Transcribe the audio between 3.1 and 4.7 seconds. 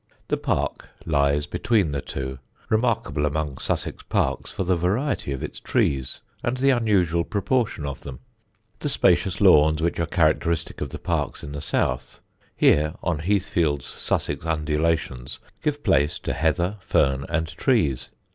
among Sussex parks for